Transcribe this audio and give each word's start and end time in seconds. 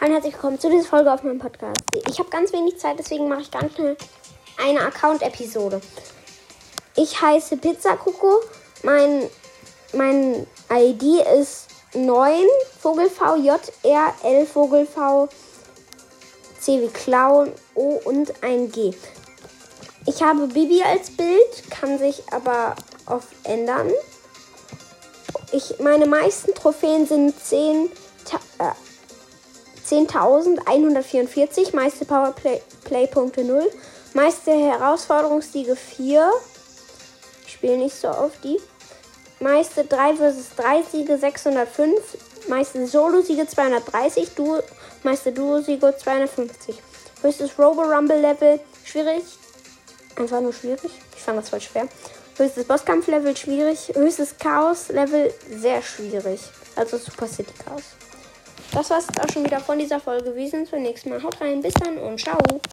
Hallo 0.00 0.12
herzlich 0.12 0.34
willkommen 0.34 0.60
zu 0.60 0.70
dieser 0.70 0.84
Folge 0.84 1.12
auf 1.12 1.24
meinem 1.24 1.40
Podcast. 1.40 1.80
Ich 2.08 2.20
habe 2.20 2.30
ganz 2.30 2.52
wenig 2.52 2.78
Zeit, 2.78 3.00
deswegen 3.00 3.28
mache 3.28 3.40
ich 3.40 3.50
ganz 3.50 3.74
schnell 3.74 3.96
eine 4.64 4.80
Account-Episode. 4.82 5.80
Ich 6.94 7.20
heiße 7.20 7.56
Pizza 7.56 7.96
Kuko. 7.96 8.40
Mein, 8.84 9.28
mein 9.92 10.46
ID 10.72 11.02
ist 11.40 11.66
9 11.94 12.44
Vogelv 12.80 13.20
J 13.42 13.60
R 13.82 14.14
L 14.22 14.46
Vogelv 14.46 14.96
C 16.60 16.80
wie 16.80 16.88
Clown 16.90 17.52
O 17.74 18.00
und 18.04 18.32
ein 18.44 18.70
G. 18.70 18.94
Ich 20.06 20.22
habe 20.22 20.46
Bibi 20.46 20.80
als 20.84 21.10
Bild, 21.10 21.70
kann 21.70 21.98
sich 21.98 22.22
aber 22.30 22.76
auf 23.06 23.24
ändern. 23.42 23.90
Ich, 25.50 25.80
meine 25.80 26.06
meisten 26.06 26.54
Trophäen 26.54 27.04
sind 27.04 27.34
10, 27.36 27.90
äh, 28.60 28.87
10.144, 29.90 31.74
meiste 31.74 32.04
Powerplay-Punkte 32.04 33.42
0, 33.42 33.70
meiste 34.12 34.50
Herausforderungssiege 34.52 35.76
4. 35.76 36.30
Ich 37.46 37.54
spiele 37.54 37.78
nicht 37.78 37.94
so 37.94 38.08
auf 38.08 38.32
die. 38.44 38.60
Meiste 39.40 39.84
3 39.84 40.16
vs 40.16 40.56
3 40.56 40.82
Siege 40.82 41.16
605, 41.16 42.00
meiste 42.48 42.86
Solo-Siege 42.86 43.46
230, 43.46 44.34
Duo, 44.34 44.58
meiste 45.04 45.32
Duo-Siege 45.32 45.94
250. 45.96 46.82
Höchstes 47.22 47.58
Robo-Rumble-Level 47.58 48.60
schwierig. 48.84 49.22
Einfach 50.16 50.40
nur 50.40 50.52
schwierig. 50.52 50.90
Ich 51.16 51.22
fand 51.22 51.38
das 51.38 51.48
voll 51.48 51.60
schwer. 51.60 51.88
Höchstes 52.36 52.64
Bosskampf-Level 52.64 53.36
schwierig. 53.36 53.92
Höchstes 53.94 54.36
Chaos-Level 54.38 55.32
sehr 55.50 55.80
schwierig. 55.82 56.40
Also 56.76 56.98
Super 56.98 57.26
City 57.26 57.52
Chaos. 57.64 57.82
Das 58.72 58.90
war 58.90 58.98
es 58.98 59.08
auch 59.18 59.32
schon 59.32 59.44
wieder 59.44 59.60
von 59.60 59.78
dieser 59.78 60.00
Folge. 60.00 60.34
Wir 60.34 60.48
sehen 60.48 60.60
uns 60.60 60.70
beim 60.70 60.82
nächsten 60.82 61.10
Mal. 61.10 61.22
Haut 61.22 61.40
rein, 61.40 61.62
bis 61.62 61.74
dann 61.74 61.98
und 61.98 62.20
ciao. 62.20 62.60